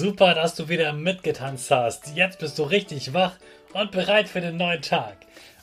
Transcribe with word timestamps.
Super, 0.00 0.32
dass 0.32 0.54
du 0.54 0.70
wieder 0.70 0.94
mitgetanzt 0.94 1.70
hast. 1.70 2.16
Jetzt 2.16 2.38
bist 2.38 2.58
du 2.58 2.62
richtig 2.62 3.12
wach 3.12 3.34
und 3.74 3.90
bereit 3.90 4.30
für 4.30 4.40
den 4.40 4.56
neuen 4.56 4.80
Tag. 4.80 5.18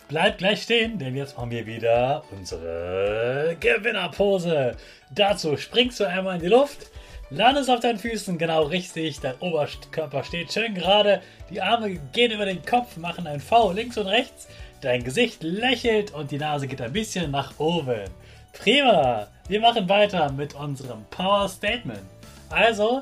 Bleib 0.10 0.38
gleich 0.38 0.62
stehen, 0.62 1.00
denn 1.00 1.16
jetzt 1.16 1.36
machen 1.36 1.50
wir 1.50 1.66
wieder 1.66 2.24
unsere 2.30 3.58
Gewinnerpose. 3.60 4.78
Dazu 5.10 5.58
springst 5.58 6.00
du 6.00 6.08
einmal 6.08 6.36
in 6.36 6.44
die 6.44 6.50
Luft, 6.50 6.92
landest 7.32 7.72
auf 7.72 7.80
deinen 7.80 7.98
Füßen 7.98 8.38
genau 8.38 8.66
richtig, 8.66 9.20
dein 9.22 9.40
Oberkörper 9.40 10.24
steht 10.24 10.54
schön 10.54 10.76
gerade, 10.76 11.24
die 11.50 11.60
Arme 11.60 11.96
gehen 12.14 12.32
über 12.32 12.46
den 12.46 12.64
Kopf, 12.64 12.96
machen 12.98 13.26
ein 13.26 13.40
V 13.40 13.72
links 13.72 13.98
und 13.98 14.06
rechts, 14.06 14.48
dein 14.82 15.04
Gesicht 15.04 15.42
lächelt 15.42 16.14
und 16.14 16.30
die 16.30 16.38
Nase 16.38 16.68
geht 16.68 16.82
ein 16.82 16.94
bisschen 16.94 17.32
nach 17.32 17.58
oben. 17.58 18.04
Prima! 18.54 19.26
Wir 19.48 19.62
machen 19.62 19.90
weiter 19.90 20.32
mit 20.32 20.54
unserem 20.54 21.06
Power 21.06 21.50
Statement. 21.50 22.06
Also, 22.52 23.02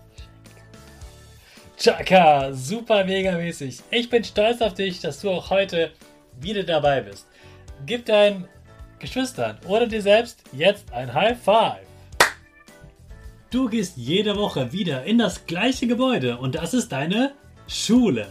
Chaka, 1.81 2.53
super 2.53 3.03
mega 3.05 3.31
mäßig. 3.31 3.79
Ich 3.89 4.07
bin 4.07 4.23
stolz 4.23 4.61
auf 4.61 4.75
dich, 4.75 4.99
dass 4.99 5.19
du 5.19 5.31
auch 5.31 5.49
heute 5.49 5.89
wieder 6.39 6.61
dabei 6.61 7.01
bist. 7.01 7.25
Gib 7.87 8.05
deinen 8.05 8.47
Geschwistern 8.99 9.57
oder 9.67 9.87
dir 9.87 10.03
selbst 10.03 10.43
jetzt 10.53 10.93
ein 10.93 11.11
High 11.11 11.41
Five. 11.41 11.87
Du 13.49 13.67
gehst 13.67 13.97
jede 13.97 14.37
Woche 14.37 14.71
wieder 14.71 15.05
in 15.05 15.17
das 15.17 15.47
gleiche 15.47 15.87
Gebäude 15.87 16.37
und 16.37 16.53
das 16.53 16.75
ist 16.75 16.91
deine 16.91 17.31
Schule. 17.67 18.27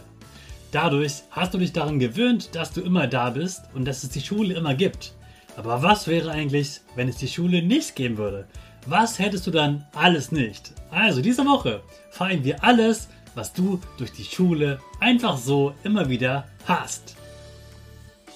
Dadurch 0.71 1.23
hast 1.31 1.53
du 1.53 1.57
dich 1.57 1.73
daran 1.73 1.99
gewöhnt, 1.99 2.55
dass 2.55 2.71
du 2.71 2.79
immer 2.79 3.07
da 3.07 3.31
bist 3.31 3.63
und 3.73 3.83
dass 3.83 4.03
es 4.03 4.11
die 4.11 4.21
Schule 4.21 4.53
immer 4.53 4.75
gibt. 4.75 5.13
Aber 5.57 5.83
was 5.83 6.07
wäre 6.07 6.31
eigentlich, 6.31 6.79
wenn 6.95 7.09
es 7.09 7.17
die 7.17 7.27
Schule 7.27 7.61
nicht 7.61 7.97
geben 7.97 8.17
würde? 8.17 8.47
Was 8.85 9.19
hättest 9.19 9.45
du 9.45 9.51
dann 9.51 9.85
alles 9.93 10.31
nicht? 10.31 10.71
Also 10.89 11.21
diese 11.21 11.45
Woche 11.45 11.81
feiern 12.11 12.45
wir 12.45 12.63
alles, 12.63 13.09
was 13.35 13.53
du 13.53 13.79
durch 13.97 14.11
die 14.11 14.23
Schule 14.23 14.79
einfach 14.99 15.37
so 15.37 15.73
immer 15.83 16.09
wieder 16.09 16.47
hast. 16.65 17.15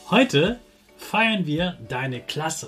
Heute 0.09 0.59
feiern 0.97 1.45
wir 1.45 1.77
deine 1.87 2.21
Klasse. 2.21 2.67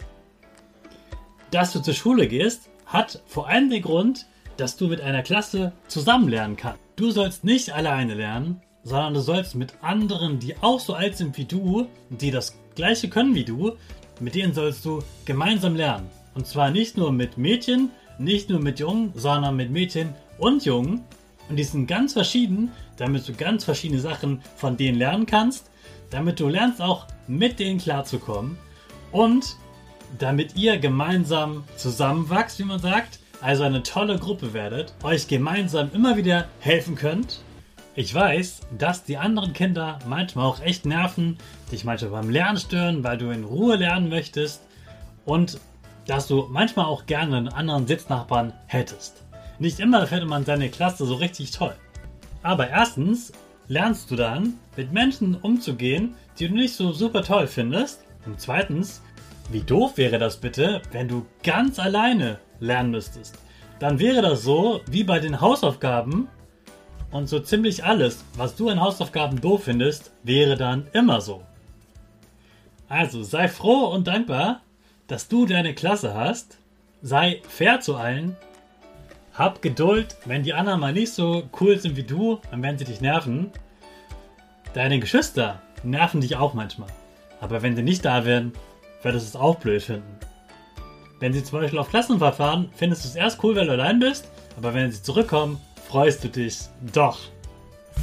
Dass 1.52 1.72
du 1.74 1.80
zur 1.80 1.94
Schule 1.94 2.28
gehst, 2.28 2.70
hat 2.86 3.22
vor 3.28 3.48
allem 3.48 3.70
den 3.70 3.82
Grund, 3.82 4.26
dass 4.58 4.76
du 4.76 4.88
mit 4.88 5.02
einer 5.02 5.24
Klasse 5.24 5.72
zusammen 5.88 6.28
lernen 6.28 6.56
kannst. 6.56 6.80
Du 6.96 7.12
sollst 7.12 7.44
nicht 7.44 7.72
alleine 7.72 8.16
lernen, 8.16 8.62
sondern 8.84 9.14
du 9.14 9.20
sollst 9.20 9.56
mit 9.56 9.74
anderen, 9.82 10.40
die 10.40 10.58
auch 10.62 10.80
so 10.80 10.94
alt 10.94 11.18
sind 11.18 11.38
wie 11.38 11.46
du, 11.46 11.88
die 12.10 12.32
das 12.32 12.58
gleiche 12.76 13.10
können 13.10 13.36
wie 13.36 13.44
du, 13.44 13.74
mit 14.20 14.36
denen 14.36 14.54
sollst 14.54 14.84
du 14.86 15.04
gemeinsam 15.26 15.76
lernen. 15.76 16.10
Und 16.34 16.48
zwar 16.48 16.72
nicht 16.72 16.98
nur 16.98 17.12
mit 17.12 17.38
Mädchen, 17.38 17.92
nicht 18.18 18.50
nur 18.50 18.60
mit 18.60 18.80
Jungen, 18.80 19.12
sondern 19.16 19.56
mit 19.56 19.72
Mädchen 19.72 20.16
und 20.38 20.66
Jungen. 20.66 21.04
Und 21.50 21.56
die 21.56 21.64
sind 21.64 21.88
ganz 21.88 22.14
verschieden, 22.14 22.72
damit 22.98 23.28
du 23.28 23.34
ganz 23.34 23.64
verschiedene 23.64 24.02
Sachen 24.02 24.42
von 24.56 24.78
denen 24.78 24.98
lernen 24.98 25.26
kannst, 25.26 25.70
damit 26.10 26.40
du 26.40 26.48
lernst 26.48 26.82
auch 26.82 27.08
mit 27.28 27.60
denen 27.60 27.80
klarzukommen 27.80 28.58
und 29.12 29.56
damit 30.18 30.56
ihr 30.56 30.78
gemeinsam 30.78 31.64
zusammenwachst, 31.76 32.60
wie 32.60 32.64
man 32.64 32.80
sagt, 32.80 33.20
also 33.42 33.64
eine 33.64 33.84
tolle 33.84 34.18
Gruppe 34.18 34.54
werdet, 34.54 34.94
euch 35.04 35.28
gemeinsam 35.28 35.90
immer 35.94 36.18
wieder 36.18 36.48
helfen 36.60 36.96
könnt. 36.96 37.42
Ich 37.96 38.14
weiß, 38.14 38.62
dass 38.78 39.04
die 39.04 39.18
anderen 39.18 39.54
Kinder 39.54 40.00
manchmal 40.08 40.46
auch 40.46 40.62
echt 40.62 40.86
nerven, 40.86 41.38
dich 41.72 41.84
manchmal 41.84 42.12
beim 42.12 42.30
Lernen 42.30 42.58
stören, 42.58 43.04
weil 43.04 43.18
du 43.18 43.30
in 43.30 43.44
Ruhe 43.44 43.76
lernen 43.76 44.10
möchtest 44.10 44.62
und 45.26 45.60
dass 46.06 46.28
du 46.28 46.48
manchmal 46.50 46.86
auch 46.86 47.06
gerne 47.06 47.38
einen 47.38 47.48
anderen 47.50 47.86
Sitznachbarn 47.86 48.54
hättest. 48.68 49.24
Nicht 49.60 49.80
immer 49.80 50.06
findet 50.06 50.30
man 50.30 50.46
seine 50.46 50.70
Klasse 50.70 51.06
so 51.06 51.16
richtig 51.16 51.52
toll. 51.52 51.76
Aber 52.44 52.70
erstens 52.70 53.32
lernst 53.68 54.12
du 54.12 54.16
dann, 54.16 54.60
mit 54.76 54.92
Menschen 54.94 55.36
umzugehen, 55.36 56.16
die 56.38 56.48
du 56.48 56.56
nicht 56.56 56.76
so 56.76 56.92
super 56.92 57.24
toll 57.24 57.48
findest. 57.48 58.02
Und 58.26 58.40
zweitens, 58.40 59.02
wie 59.52 59.62
doof 59.62 59.98
wäre 59.98 60.20
das 60.20 60.38
bitte, 60.38 60.82
wenn 60.92 61.08
du 61.08 61.26
ganz 61.44 61.80
alleine 61.80 62.40
lernen 62.60 62.92
müsstest? 62.92 63.38
Dann 63.80 64.00
wäre 64.00 64.22
das 64.22 64.44
so 64.44 64.82
wie 64.90 65.04
bei 65.04 65.20
den 65.20 65.42
Hausaufgaben 65.42 66.28
und 67.12 67.28
so 67.28 67.40
ziemlich 67.40 67.84
alles, 67.84 68.24
was 68.36 68.56
du 68.56 68.70
an 68.70 68.82
Hausaufgaben 68.82 69.40
doof 69.40 69.64
findest, 69.64 70.12
wäre 70.24 70.58
dann 70.58 70.88
immer 70.94 71.22
so. 71.22 71.42
Also 72.90 73.24
sei 73.24 73.48
froh 73.48 73.86
und 73.88 74.08
dankbar, 74.08 74.62
dass 75.08 75.28
du 75.28 75.46
deine 75.46 75.74
Klasse 75.74 76.14
hast. 76.14 76.58
Sei 77.02 77.42
fair 77.48 77.80
zu 77.80 77.96
allen 77.96 78.36
hab 79.38 79.62
Geduld, 79.62 80.18
wenn 80.26 80.44
die 80.44 80.54
anderen 80.54 80.80
mal 80.80 80.94
nicht 80.94 81.14
so 81.14 81.44
cool 81.62 81.78
sind 81.80 81.96
wie 81.96 82.04
du, 82.04 82.40
dann 82.50 82.64
werden 82.64 82.78
sie 82.78 82.86
dich 82.86 83.02
nerven. 83.02 83.52
Deine 84.74 85.00
Geschwister 85.00 85.62
nerven 85.84 86.22
dich 86.22 86.36
auch 86.36 86.54
manchmal. 86.54 86.90
Aber 87.40 87.62
wenn 87.62 87.76
sie 87.76 87.84
nicht 87.84 88.04
da 88.04 88.26
wären, 88.26 88.52
würdest 89.04 89.34
du 89.34 89.38
es 89.38 89.42
auch 89.42 89.56
blöd 89.56 89.84
finden. 89.84 90.18
Wenn 91.20 91.34
sie 91.34 91.44
zum 91.44 91.60
Beispiel 91.60 91.80
auf 91.80 91.90
Klassenfahrt 91.90 92.36
fahren, 92.36 92.70
findest 92.76 93.04
du 93.04 93.10
es 93.10 93.16
erst 93.16 93.44
cool, 93.44 93.56
weil 93.56 93.68
du 93.68 93.74
allein 93.74 94.00
bist, 94.00 94.30
aber 94.58 94.74
wenn 94.74 94.92
sie 94.92 95.02
zurückkommen, 95.02 95.60
freust 95.88 96.24
du 96.24 96.30
dich 96.30 96.60
doch. 96.94 97.20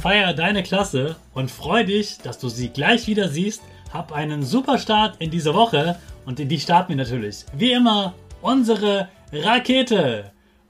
Feier 0.01 0.33
deine 0.33 0.63
Klasse 0.63 1.15
und 1.33 1.51
freu 1.51 1.83
dich, 1.83 2.17
dass 2.19 2.39
du 2.39 2.49
sie 2.49 2.69
gleich 2.69 3.07
wieder 3.07 3.29
siehst. 3.29 3.61
Hab 3.93 4.11
einen 4.11 4.43
super 4.43 4.77
Start 4.77 5.15
in 5.19 5.31
dieser 5.31 5.53
Woche 5.53 5.97
und 6.25 6.39
in 6.39 6.49
die 6.49 6.59
starten 6.59 6.89
wir 6.89 6.97
natürlich. 6.97 7.45
Wie 7.53 7.71
immer, 7.71 8.13
unsere 8.41 9.07
Rakete. 9.31 10.31